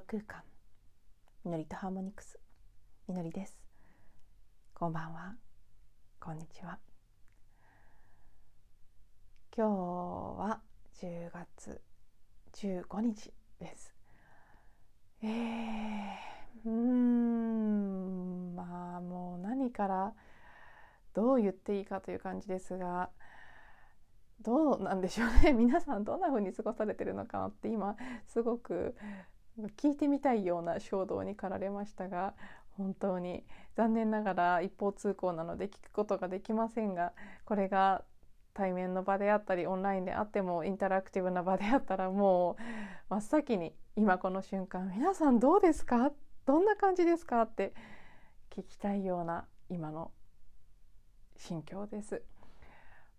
[0.00, 0.42] 自分に帰るゼロ空間
[1.44, 2.38] みのりとハーモニクス。
[3.08, 3.58] みのりです。
[4.74, 5.34] こんばんは。
[6.18, 6.78] こんにちは。
[9.54, 9.70] 今日
[10.40, 10.60] は
[11.00, 11.80] 10月
[12.54, 13.94] 15日です。
[15.22, 18.54] えー、うん。
[18.56, 20.14] まあもう何から
[21.14, 23.10] どう言っていいかという感じですが
[24.42, 25.52] どうなんでしょうね。
[25.52, 27.96] 皆さんどんな風に過ごされてるのかなって今
[28.26, 28.94] すごく
[29.68, 32.34] 聞いてみたいような衝動に駆られましたが
[32.76, 33.44] 本当に。
[33.76, 37.12] 残念ながら一方通行なので聞くことができませんが
[37.46, 38.02] これが
[38.52, 42.62] 対面の場であったりオンラインであってもインタラクティブな場であったらもう
[43.08, 46.12] 真っ先に今この瞬間皆さんどうですか？
[46.44, 47.42] どんな感じですか？
[47.42, 47.72] って
[48.50, 50.10] 聞きたいような今の
[51.36, 52.22] 心境です。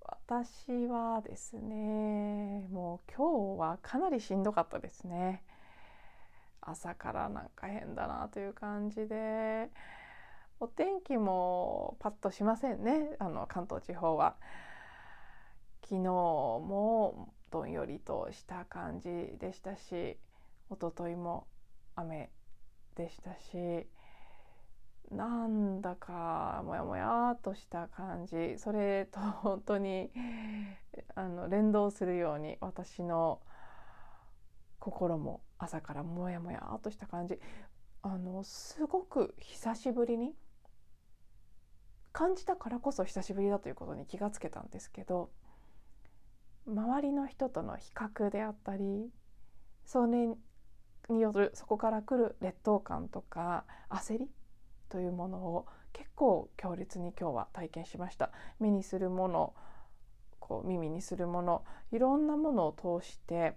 [0.03, 5.44] 私はですねもう今日はかなりしんどかったですね。
[6.62, 9.70] 朝からなんか変だなという感じで
[10.59, 14.36] お天気もパッとしませんねあの関東地方は。
[15.92, 20.17] 昨日もどんよりとした感じでしたし
[20.70, 21.48] 一昨日も
[21.98, 22.30] 雨
[22.95, 23.88] でしたし
[25.12, 28.58] なんだかモヤモヤとした感じ。
[28.58, 30.09] それと本当に
[31.16, 33.42] あの連動するように私の
[34.81, 37.39] 心も朝からモヤモヤとした感じ。
[38.01, 40.33] あのすごく久しぶりに
[42.11, 45.29] 感じたからこそ久しぶりだということに気がつけたんですけど
[46.67, 49.11] 周りの人との比較であったり
[49.85, 50.29] それ
[51.09, 54.31] によるそこから来る劣等感とか焦り
[54.89, 58.31] というものを結構強烈に今日は体験しました。
[58.59, 59.53] 目にするもの
[60.39, 63.55] こう耳にするものいろんなものを通して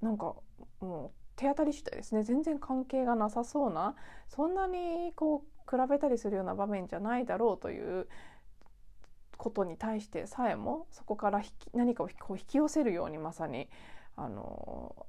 [0.00, 0.34] なんか
[0.80, 2.22] もう手当たり次第ですね。
[2.22, 3.94] 全然関係がなさそうな
[4.28, 8.08] そんなにこう比べたりするような場面じゃないだろうという
[9.36, 13.68] ことに対してさえもそこから何かをこう引き寄せるようにまさに
[14.16, 15.06] あの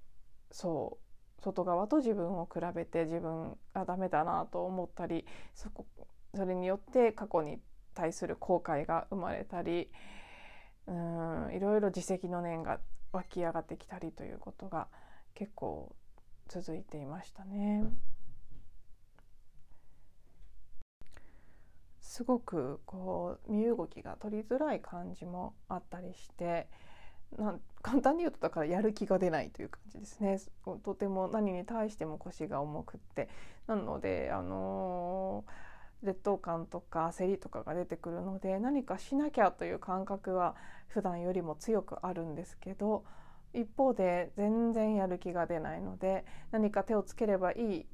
[0.52, 1.00] そ
[1.40, 5.86] う外側と自分を比べて自分がダメだなと思ったりそこ
[6.34, 7.60] それによって過去に
[7.94, 9.90] 対する後悔が生まれたり
[10.88, 12.80] うんいろいろ自責の念が
[13.12, 14.88] 湧き上がってきたりということが
[15.34, 15.94] 結構
[16.48, 17.86] 続いていましたね。
[22.12, 26.68] すごくこう身動きが取りづらい感じもあったりして
[27.38, 30.38] なん簡単に言うとだからやる気が出ないという感じですね
[30.84, 33.30] とても何に対しても腰が重くって
[33.66, 35.52] なのであのー、
[36.04, 40.56] 劣等感とか焦りとかが出てくるので何かしなきゃという感覚は
[40.88, 43.04] 普段よりも強くあるんですけど
[43.54, 47.86] 一方で全然やる気が出ないので何か手をつければいい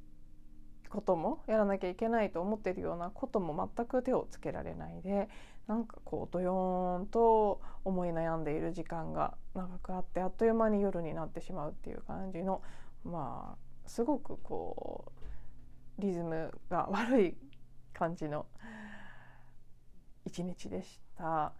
[0.88, 5.28] こともやらなきゃいけないと思っているようなことも全く手をつけられないで
[5.66, 12.62] なんかこうドヨーンと思い悩んでいる時間が長くあってあっという間に夜になってしまうっていう感じの
[13.04, 15.12] まあすごくこ
[15.98, 17.36] うリズムが悪い
[17.98, 18.46] 感じの
[20.24, 21.52] 一日でした。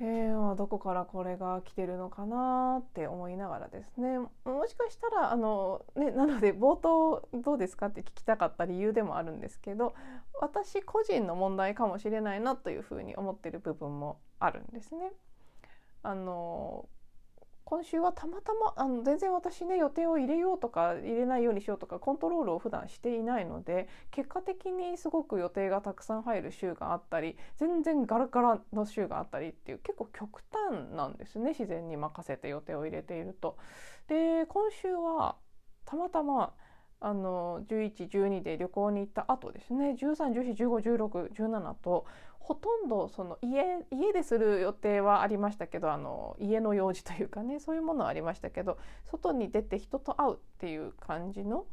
[0.00, 4.28] えー、どこからこれが来てるのかなって思いながらですねも
[4.66, 9.94] しかしたらあの、ね、なので冒頭どうですかって聞きたかった理由でもあるんですけど
[10.40, 15.12] 私個人の問題かもしれないなというふうに思ってる部分もあるんですね。
[16.02, 16.88] あの
[17.64, 33.56] 今週はたまたまあの全然私ね予定を入れようとか入れないようにしようとかコントロールを普段していないので結果的にすごく予定がたくさん入る週があったり全然ガラガラの週があったりっていう結構極端なんですね自然に任せて予定を入れていると。
[34.08, 35.36] で今週は
[35.86, 36.52] たまたま
[37.00, 42.06] あの1112で旅行に行った後ですね1314151617と
[42.44, 48.76] ほとんどその家家でする予定はありましたけどあの家の用事というかねそういうものはありましたけど
[49.10, 51.64] 外に出て人と会うっていう感じの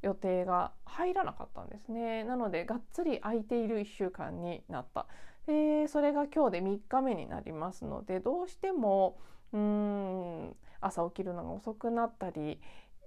[0.00, 2.24] 予定が入らなかったんですね。
[2.24, 5.06] なのでがっつり空いている1週間になった。
[5.46, 9.18] でそれが今日で3日目になりますのでどうしても
[9.52, 12.58] うーん朝起きるのが遅くなったり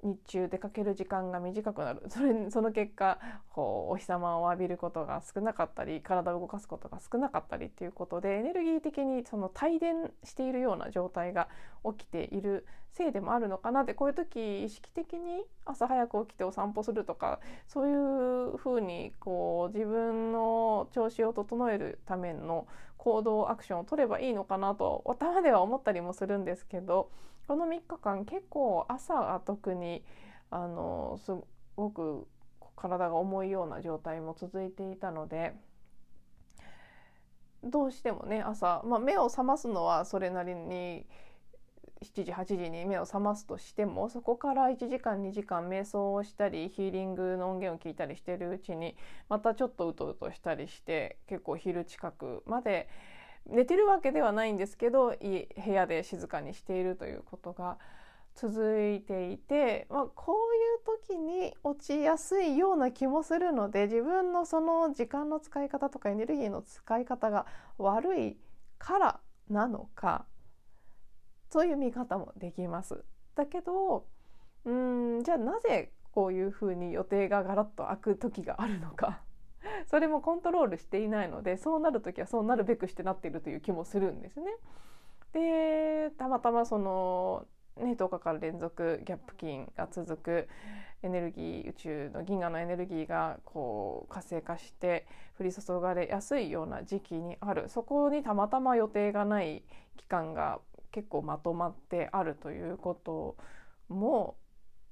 [0.04, 2.04] 日中出かける時間が短くなる。
[2.10, 3.20] それその結果
[3.52, 11.50] こうお日様を浴びることが少なかったり体を動かすことが少なかったりっていうことでエネルギー的にその帯電しているような状態が
[11.84, 17.94] 起きているせいでもあるのかなってこういう時意識的に朝早く起きてお散歩するとかそうい
[18.54, 22.68] うふうにこう自分の調子を整えるための
[22.98, 27.10] 行動アクションを取ればいいのかなと頭では思ったりもするんですけど
[27.50, 30.04] この3日間結構朝は特に
[30.52, 31.32] あのす
[31.76, 32.28] ごく
[32.76, 35.56] 体が重いような状態も続いていたので
[37.64, 41.08] どうしてもね朝、まあ、目を覚ますのはそれなりに
[42.04, 48.96] 7時8時に目を覚ますとしてもそこから1時間2時間瞑想をしたりヒーリングの音源を聞いたりしてるうちに
[49.28, 52.88] またちょっとうとうとしたりして結構昼近くまで
[53.52, 57.78] 寝てるわけではないんですけど部屋で静かにしているということが
[58.36, 58.50] 続
[58.90, 67.46] いていて、まあ、こういう時に落ちやすいような気もするので自分のその時間の使い方とかエネルギーの使い方が
[67.78, 68.38] 悪い
[68.78, 69.20] から
[69.50, 70.26] なのか
[71.50, 73.04] そういう見方もできます。
[73.36, 74.06] だけど
[74.66, 79.22] うんじゃあなぜこういうふうに予定がガラッと開く時があるのか
[79.88, 84.46] それもコントロールしていないのでそうなる時はそうなるべくしてなっているという気もするんですね。
[85.34, 87.46] でたまたまその
[87.78, 90.48] ね、10日から連続ギャップ金が続く
[91.02, 95.08] エネルギー宇宙の銀河のエネルギーがこう活性化して
[95.40, 99.64] 降り注がれやすいような時期にあるそこにたまたま予定がない
[99.96, 100.60] 期間が
[100.92, 103.38] 結構まとまってあるということ
[103.88, 104.36] も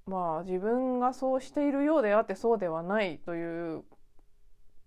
[0.06, 3.84] まあ自分がそうしているようであってそうではないという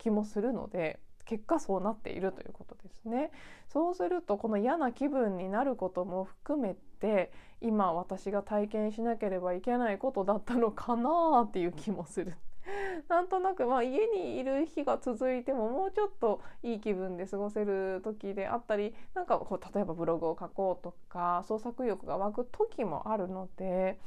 [0.01, 3.31] 気もするので結果そうなっているということですね。
[3.69, 7.31] そうするとこの嫌な気分になることも含めて
[7.61, 12.35] 今私が体験しなければいけないことだったのかなっていう気もする。
[13.09, 23.99] なんとなくまあ家にいる日が続いてももうちょっといい気分で過ごせる時であったりなんかこう例えばブログを書こうとか創作意欲が湧く時もあるので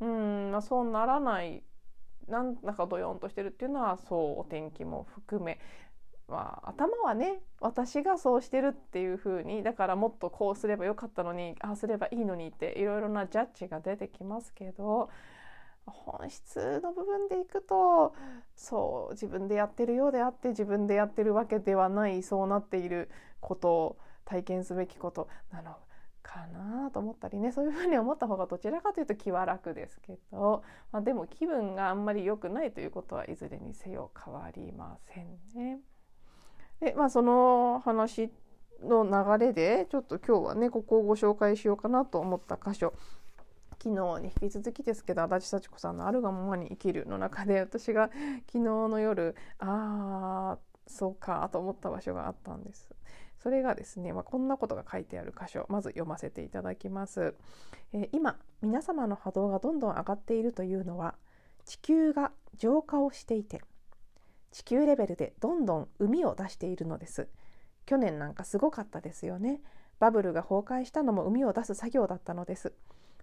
[0.00, 1.62] うん、まあ、そうならない
[2.30, 5.58] なんだかドヨンとしてるっていうのはそうお天気も含め
[6.30, 15.10] まあ、頭はね私がそうしてるっていう風にだからもっとこうすればよかったのにああすればいいのにっていろいろなジャッジが出てきますけど
[15.86, 18.14] 本質の部分でいくと
[18.54, 23.10] そう自分でやってるようであって自分でやってるわけではないそうなっている
[23.40, 25.28] ことを体験すべきこと。
[25.50, 25.76] なの
[26.32, 30.62] かなと思ったりねそういうふうに思った方がどちらかというと気は楽ですけど、
[30.92, 35.80] まあ、でも気分があんまり良くないということはいずれにせよ変わりませんね。
[36.80, 38.30] でまあその話
[38.82, 42.94] の流れでちょっと今日はねここをご紹介しようかなと思った箇所
[43.82, 48.10] 昨日に引き続きですけど足立幸子さんの「あるがままに生きる」の中で私が
[48.46, 52.90] 昨日の夜ああそうかと思った場所があったんです。
[53.42, 57.34] それがですね、まあ、こんなことが書いてある箇所まず読ませていただきます、
[57.94, 61.14] えー、今皆様の波動がどんどん上がっているというのは
[61.64, 63.62] 地球が浄化をしていて
[64.50, 67.28] 地球レベルでどんどん海を出しているのです。
[67.86, 69.60] 去年なんかすごかったですよね。
[70.00, 72.72] バブルが崩壊したのも海を出す作業だったのです。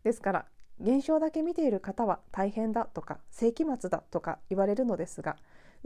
[0.03, 0.45] ですから
[0.79, 5.37] 現象だけ見ている方は大変だとか世紀末だとか言われるのですが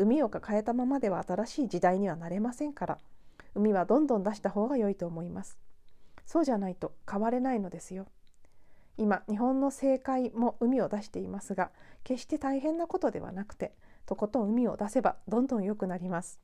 [0.01, 2.97] 海を抱えたままでは新しい時代にはなれませんから。
[3.53, 5.59] 海はどんどん出した方が良いと思います。
[6.25, 8.07] そうじゃないと変われないのですよ。
[8.97, 11.71] 今日本の政界も海を出していますが
[12.03, 13.73] 決して大変なことではなくて
[14.05, 16.39] とことん海を出せばどんどん良くなります。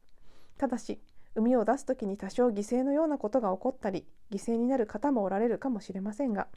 [0.57, 1.01] ただし
[1.33, 6.47] 海を出す時に多少犠牲のようなことが起こったり犠牲になる方もおられるかもしれませんが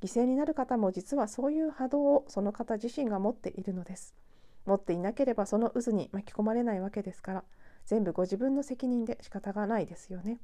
[0.00, 4.14] 犠牲になる方も実はそういう波動をその方自身が持っているのです。
[4.66, 7.44] 持っていなければその渦に巻き込まれないわけですから
[7.84, 10.38] 全部ご自分の責任で仕方がないですよね。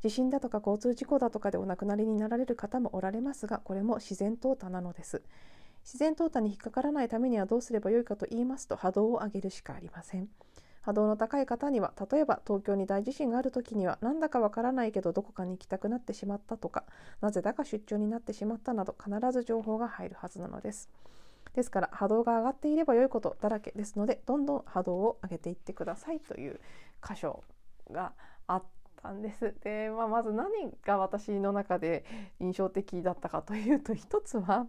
[0.00, 5.22] 地震だとか交通事故だとかでお亡くなりになられる方もおられますがこれも自然淘汰なのです。
[5.84, 10.28] 自然淘汰に引っかからないためにはどうすればよいかと言いますと波動を上げるしかありません。
[10.82, 16.84] 波動の高い方には例えば東京に大地震がある時にはなんだかわからないけどどこかに行きたくなってしまったとか
[17.20, 20.90] なぜだか出張になってしまったなど必ず情報が入るはずなのです。
[21.54, 26.60] ですから波動が上がっていれば良いことだらけですのでどんどん波動を上げていってくださいという
[27.06, 27.44] 箇所
[27.90, 28.12] が
[28.46, 28.62] あっ
[29.02, 29.54] たんです。
[29.62, 30.50] で、まあ、まず何
[30.84, 32.04] が私の中で
[32.40, 34.66] 印象的だったかというと一つは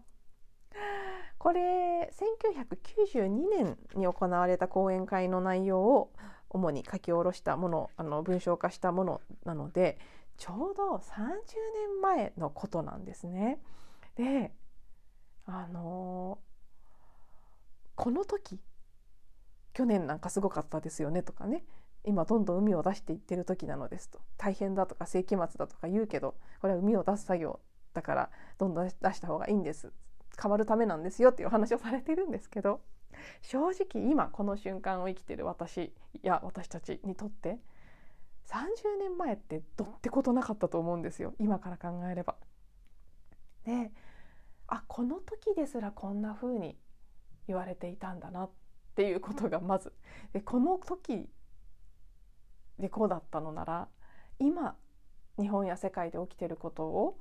[1.38, 6.13] これ1992年に行われた講演会の内容を
[6.50, 9.98] 主に書き下ろしたものあの文章化したものなので
[10.38, 11.32] ちょうど30
[11.92, 13.60] 年前のことなんですね。
[14.16, 14.54] で
[15.46, 16.40] あの
[17.95, 18.59] この時
[19.73, 21.65] 去年なんかすごかったですよねとかね。
[22.05, 24.19] 今どんどん海を出していってる時なのですと。
[24.38, 27.59] 大変だとか世紀末だとか言うけどこれは海を出す作業
[27.93, 29.91] だからどんどん出した方がいいんです。
[30.41, 32.81] 変わるためなんですよっていうお話をされてるんですけど
[33.41, 37.59] 正直今この瞬間を生きてる私や私たちにとって
[38.47, 41.33] 30年前ってどってことなかったと思うんですよ。
[41.39, 42.35] 今から考えれば。
[43.63, 43.91] で
[44.67, 46.77] あこの時ですらこんな風に
[47.47, 48.50] 言われていたんだなっ
[48.95, 49.93] ていうことがまず。
[50.33, 51.29] でこの時
[52.79, 53.88] でこうだったのなら
[54.39, 54.75] 今
[55.39, 57.19] 日本や世界で起きてることを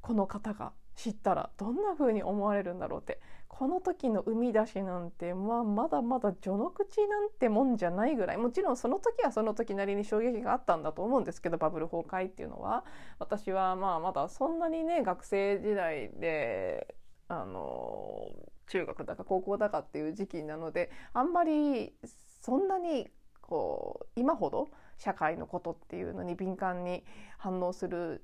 [0.00, 12.84] この方が知ったらどんな風に思われるんだろうってこの時の生み出しなんて、まあ、まだまだ序の口なんてもんじゃないぐらいもちろんその時はその時なりに衝撃があったんだと思うんですけどバブル崩壊っていうのは。
[13.18, 16.94] 私はまあまだそんなにね学生時代で
[17.28, 18.28] あの
[18.70, 21.92] 中学だか高校だかっていう時期なのであんまり
[22.40, 23.08] そんなに
[23.42, 27.04] こう今ほど社会のことっていうのに敏感に
[27.36, 28.22] 反応する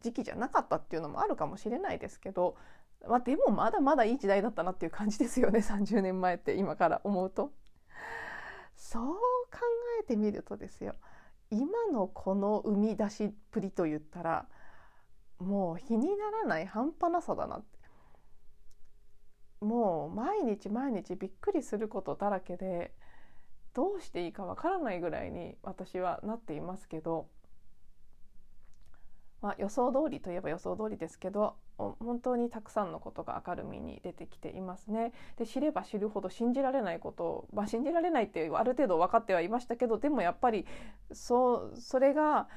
[0.00, 2.56] 時期じゃなかったっていうのもあるかもしれないですけど、
[3.08, 7.52] まあ、でもまだまだいい時代だったなっていう感じで すよね30年前って今から思うと。
[8.76, 9.14] そう
[9.50, 9.58] 考
[10.00, 10.94] えてみるとですよ
[11.50, 14.46] 今のこの生み出しっぷりと言ったら
[15.38, 17.77] もう比にならない半端なさだなって
[19.60, 22.92] もう毎日毎日びっくりすることだらけで
[23.74, 27.28] どうしていいかわからないぐらいに私はなっていますけど
[29.40, 35.12] まあ、予想通りといえば予想通りですけど本当にたくさんのことが明るみに出てきていますね。
[35.36, 40.66] で知れば知るほど信じられないことを、まあ、信じられないってある程度分かってはいましたけどでもやっぱり
[41.12, 42.48] そそれが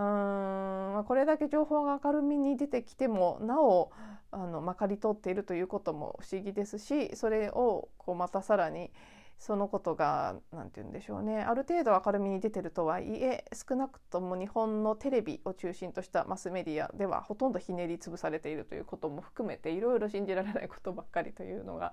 [0.00, 3.92] うん、これだけ情報が明るみに出てきてもなお
[4.30, 8.90] あのまかり通っているということも不思議ですしそれをこうまたさらに
[9.38, 21.92] そのことが何て言うんでしょうねある程度明るみに出てるとはいえ少なくとも日本のテレビを中心としたマスメディアではほとんどひねり潰されているということも含めていろいろ信じられないことばっかりというのが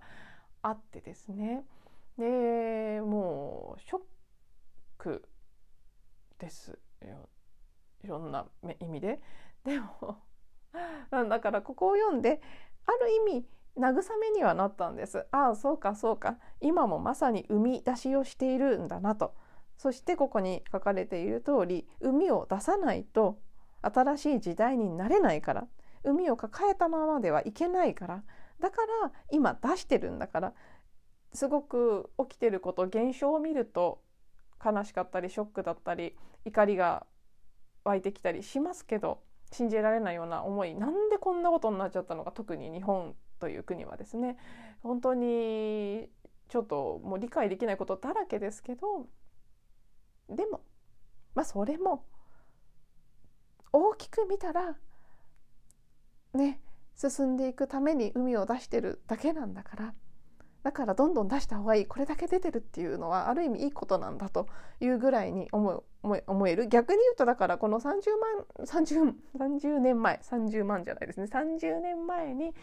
[0.61, 1.63] あってですね。
[2.17, 4.01] でもうショッ
[4.97, 5.23] ク
[6.39, 7.29] ですよ。
[8.03, 8.45] いろんな
[8.79, 9.21] 意味で。
[9.63, 10.17] でも
[11.29, 12.41] だからここを読んで
[12.85, 15.25] ある意味慰めにはなったんです。
[15.31, 16.37] ああそうかそうか。
[16.61, 19.35] 今もまさに生み出しをしているんだなと。
[19.77, 23.39] そしてここに書かれている通り海を出さないと
[23.81, 25.67] 新しい時代になれないから。
[26.03, 28.23] 海を抱えたままではいけないから。
[28.59, 30.53] だから今出してるんだから。
[31.33, 34.01] すごく起きてること現象を見ると
[34.63, 37.05] 悲しかったりショックだったり怒りが
[37.87, 44.37] 湧いてきたりしますけど信じられないような思いなんでこんなことになっちゃったのか特に日本という国はですね。
[44.83, 46.09] 本当に
[46.49, 49.07] ちょっともう理解できないことだらけですけど
[50.29, 50.61] でも
[51.33, 52.05] まあそれも
[53.71, 54.75] 大きく見たら
[56.33, 56.61] ね
[56.95, 59.93] 進んでいくために海を出してるだけなんだから
[60.63, 64.47] だからどんどん出した方がいいこれだけ出てるっていうのはある意味いいことなんだと
[64.79, 65.83] いうぐらいに思う。
[66.27, 66.67] 思える。
[66.67, 71.27] 逆に言うとだからこの30万 30, 30年前30万じゃないですね。
[71.31, 72.53] 30年前に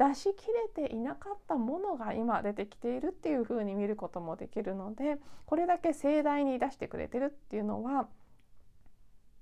[0.00, 0.46] 出し切
[0.78, 8.08] れていなかったものが今出てきているっていうふうに見ることもできるのでこれだけ盛大に出してくれてるっていうのは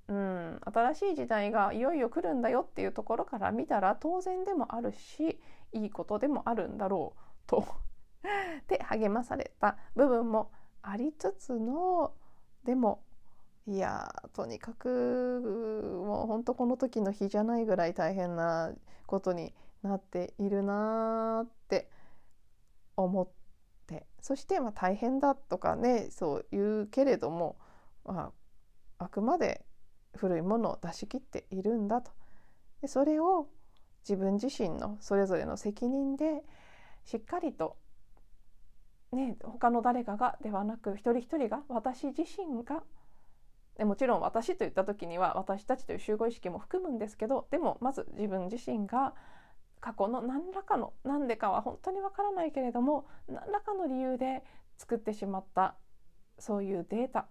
[0.08, 5.38] うん新しい時代がいよいよ来るんだよっていうところから見たら当然でもあるし
[5.72, 7.64] いいことでもあるんだろうと。
[8.66, 10.50] で励まされた部分も
[10.82, 12.14] ありつつの
[12.64, 13.04] でも
[13.68, 14.88] いやとにかく
[16.06, 18.72] もうほんとこの時の日じゃないぐらい大変な
[19.06, 21.90] ことになっているなって
[22.96, 23.28] 思っ
[23.86, 27.58] てそしてまあ大変だとかねそう言うけれども、
[28.06, 28.32] ま
[28.98, 29.66] あ、あくまで
[30.16, 32.10] 古いものを出し切っているんだと。
[32.80, 33.48] でそれを
[34.00, 36.42] 自分自身のそれぞれの責任で
[37.04, 37.76] しっかりと
[39.12, 42.82] ね他の誰かがではなく一人一人が私自身が
[43.78, 49.14] でもちろん私といった時には私たちという集合意識も含むんですけどでもまず自分自身が
[49.80, 54.42] 過去の何らかの何でかは本当にわからないけれども何らかの理由で
[54.76, 55.76] 作ってしまった。
[56.40, 57.26] そういうデータ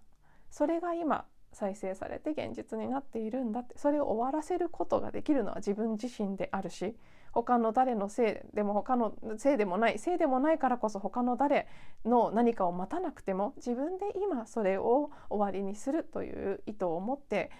[0.50, 3.78] それが今再生されて現実になっているんだって。
[3.78, 6.94] それを終わらせることができるのは自分自身であるし
[7.32, 11.66] 他の誰のせいでも他のせいでもないせいでもないからこそ他の誰
[12.04, 17.50] の何かを待たなくても自分で今それを終わりにするという意図を持って、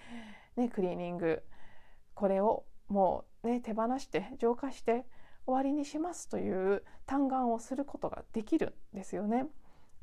[0.55, 1.43] ね、クリーニング
[2.13, 5.05] これをもうね手放して浄化して
[5.45, 9.47] 終わりにしますという嘆願をすることができるんですよね。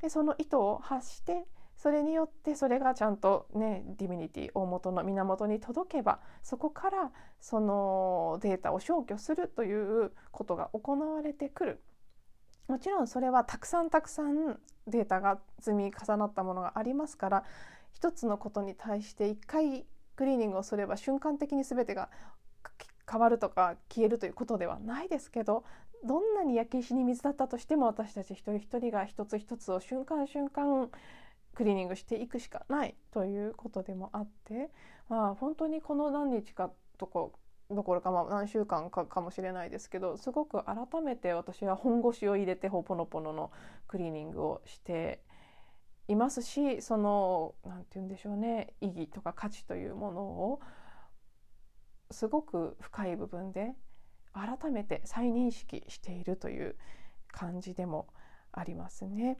[0.01, 1.45] でその意図を発して
[1.77, 11.81] それによってそれがちゃんとねディビニティ大元の源に届けばそこからそのデータを消去するということが行われてくる。
[12.67, 17.43] もちろんそれはたくさんたくさんデータが積み重なったものがありますから
[17.93, 19.85] 一つのことに対して一回
[20.17, 22.09] クリーニングをすれば瞬間的に全てが
[23.09, 25.63] 変わるとか消えるということではないですけど
[26.03, 30.89] どんなに焼け石に水だったとしても私たち一人一人が一つ一つを瞬間瞬間
[31.57, 34.69] クリーニングしていくしかないということでもあって、
[35.09, 37.33] まあ、本当にこの何日かとこ
[37.71, 43.51] どころかまあ何週間かかもしれないですけどすごく改めて私は本腰を入れてほぽのぽのの
[43.87, 45.23] クリーニングをして
[46.07, 50.59] いますしその何て言うんでしょうね意義とか価値というものを
[52.11, 53.73] すごく深い部分で
[54.31, 56.75] 改めて再認識しているという
[57.31, 58.07] 感じでも
[58.51, 59.39] ありますね。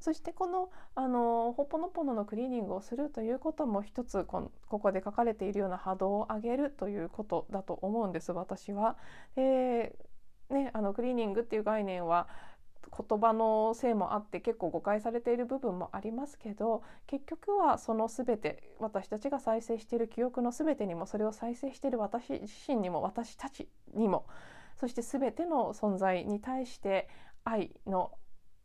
[0.00, 8.96] そしてこのあのほっぽのぽののクリーニングをするということも一つここで書かれているような波動を上げるということだと思うんです私は。
[9.34, 9.96] で
[10.50, 12.28] ね、あのクリーニングっていう概念は
[12.96, 24.26] 言葉のせいもあって結構誤解されている部分もありますけど結局はその全て私たちが再生している記憶の全てにもそれを再生している私自身にも私たちにも
[24.76, 27.08] そして全ての存在に対して
[27.44, 28.12] 愛の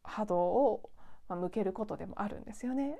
[0.03, 0.89] 波動を
[1.31, 2.99] まあ、向けることでもあるんですよね。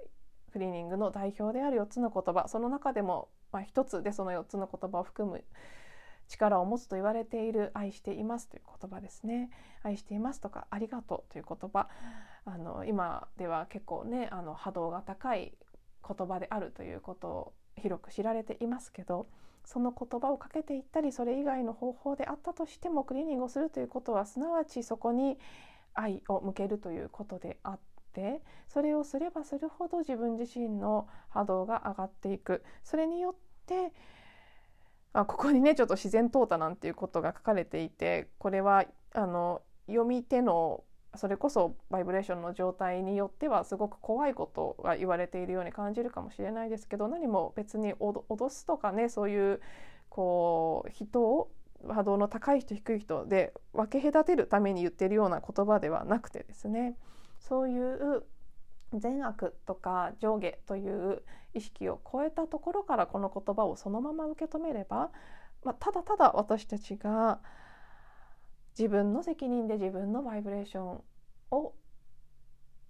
[0.54, 2.48] クリーニングの代表である4つの言葉。
[2.48, 5.44] その中でも、ま、1つでその4つの言葉を含む
[6.30, 9.50] 力を持つと言われている「愛しています」という言葉ですね
[9.84, 11.90] 「愛しています」とか「ありがとう」という言葉。
[12.46, 15.58] あの今では結構ねあの波動が高い
[16.08, 19.28] 言葉であるということを広く知られていますけど
[19.66, 25.38] その言葉をかけていったりそれ以外の方法であったとしてもクリーニングをするということはすなわちそこに
[25.94, 32.63] 愛を向けるということであってってそれをすればするほど自分自身の波動が上がっていく。
[32.84, 33.94] それによって
[35.13, 40.84] あここにねちょっと自然淘汰なんていうことが書かれていてこれはあの読み手の
[41.15, 49.60] それこそバイブレーションの状態によってはすごく怖いことが言われているように感じるかもしれないですけど何も別に脅すとかねそういう
[50.08, 51.52] こう人を
[51.89, 56.95] 波動の高い人低い人で分け隔てるために言ってるような言葉ではなくてですね。
[57.41, 58.23] そういう
[58.93, 61.23] 善悪とか上下という
[61.54, 65.12] 意識を超えたところからこの言葉をそのまま受け止めれば、
[65.63, 67.39] まあ、ただただ私たちが
[68.77, 71.01] 自分の責任で自分のバイブレーション
[71.51, 71.73] を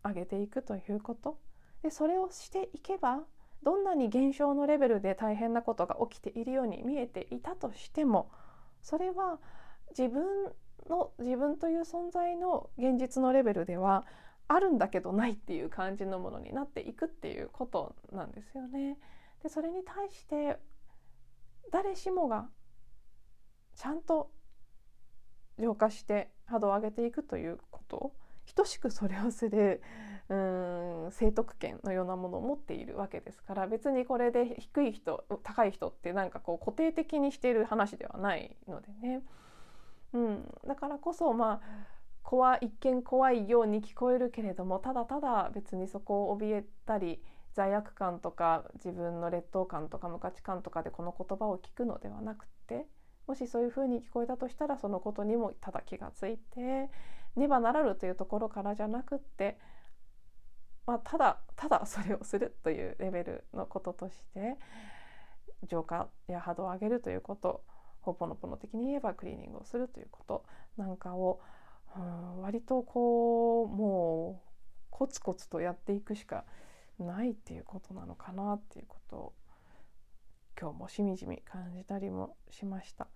[0.03, 1.39] 上げていくということ。
[1.83, 3.21] でそれをしていけば
[3.63, 8.31] どんなに現象のレベルで大変なことが起きているように見えていたとしても
[8.81, 9.39] それは
[9.97, 10.23] 自分
[10.89, 14.05] の自分という存在の現実のレベルでは
[14.53, 18.97] あるんだけどないっていう感じのものになっていくっていうことなんですよね。
[19.43, 20.57] でそれに対して
[21.71, 22.49] 誰しもが
[23.75, 24.29] ちゃんと
[25.57, 28.13] 浄化して波動を上げていくということ
[28.53, 29.81] 等しくそれをする
[30.27, 39.21] うん聖徳権のようなものを持っているわけですから別にこれで低い人高い人ってなんかこう固定的にしている話ではないのでね。
[40.13, 47.21] うん、だからこそまあ怖一見怖いように聞こえるけれどもただただ別にそこを怯えたり
[47.53, 52.85] 罪悪感とか自分の劣等感とか無価値観とかでこの言葉を聞くのではなくて
[53.27, 56.89] もしそういうふうに聞こえたとしたらそのことにもただ気がついて
[57.35, 59.57] ねばならぬというところからじゃなくって、
[60.85, 64.57] まあ、ただただそれをするというレベルのこととして
[65.69, 67.63] 浄化や波動を上げるということ
[68.01, 70.43] ほぽのぽの的に言えばクリーニングをするということ
[70.77, 71.39] なんかを
[71.95, 74.51] うん割とこうもう
[74.89, 76.45] コツコツとやっていくしか
[76.99, 79.33] ないっていうことなのかなっていうことを
[80.59, 83.07] 今日もしみじみ感じたりもしました。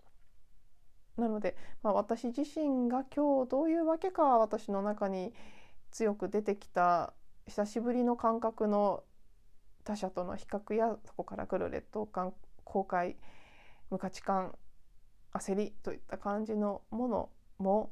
[1.17, 5.33] なので、まあ、私自身が今日どういうわけか私の中に
[5.91, 7.13] 強く出てきた
[7.47, 9.03] 久しぶりの感覚の
[9.85, 12.33] 他者との比較やそこから来る劣等感
[12.65, 13.15] 後悔
[13.89, 14.55] 無価値観
[15.33, 17.91] 焦りといった感じのものも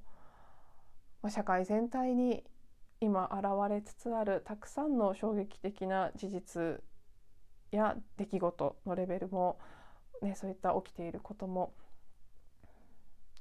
[1.23, 2.43] まあ、社会全体に
[2.99, 6.83] 今現れつつあるたくさんの衝撃的な事実
[7.71, 9.57] や出来事のレベルも、
[10.21, 11.73] ね、そういった起きていることも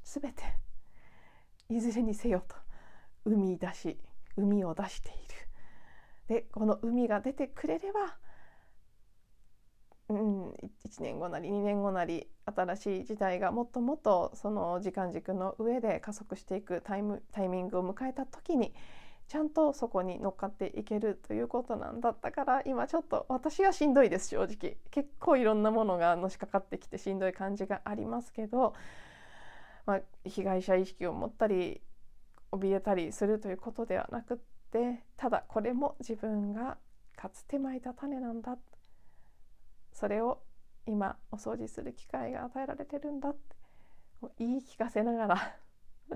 [0.04, 0.42] 全て
[1.68, 2.56] いずれにせよと
[3.24, 4.00] 海出し
[4.36, 5.18] 海を出している。
[6.28, 8.16] でこの海が出てくれれば
[10.14, 10.50] うん、
[10.86, 18.74] 1年後なり2年後なり新しい時代がもっともっとその時間軸の上で加速していくタイムタイミングを迎えた時に
[19.28, 24.76] ちゃんとそこに乗っかっていけるということなんだったから今ちょっと私はしんどいです正直。
[24.90, 28.74] 結構いろんなものがのしかかってきてしんどい感じがありますけど、
[29.86, 31.80] まあ、被害者意識を持ったり
[32.50, 34.36] 怯えたりするということではなくっ
[34.70, 36.76] てただこれも自分が
[37.16, 38.71] かつてまいた種なんだって
[39.92, 40.42] それを
[40.86, 43.56] 今お掃除する機会が与えられてるんだって
[44.38, 45.56] 言い聞かせながら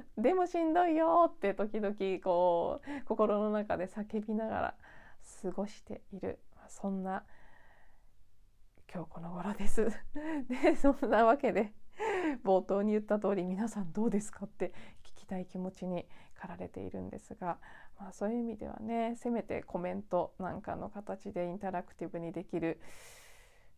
[0.19, 4.75] でもしんどいよって時々こう心の中で叫びながら
[5.43, 7.25] 過ごしているそんな
[8.93, 9.89] 今日この頃です。
[10.49, 11.73] でそんなわけで
[12.45, 17.59] 冒頭に言った通り皆さんどうですかって聞きたい気持ちに駆られているんですが、
[17.99, 22.81] まあ、そういう意味ではねせめてコメントなんかの形でインタラクティブにできる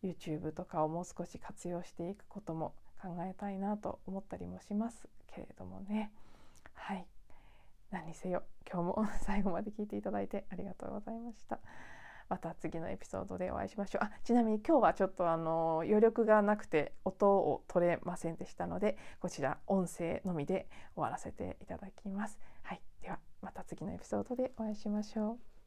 [0.03, 6.13] YouTube とかをもう少し活用していくことも考えたいなと思ったりもしますけれどもね。
[6.75, 7.07] はい。
[7.91, 11.59] 何にせよ今日も 最後まで聞いていただいてありがとうございました。
[12.29, 14.05] また次のエピソードでお会いしましょう。
[14.05, 22.39] あちなみに今日はちょっとあの余力がなくて音を取れませんでしたのでこちら音声のみで終わらせていただきます。
[22.63, 22.83] はい。
[23.01, 25.58] ではまた次のエピソードでお会いしましょう。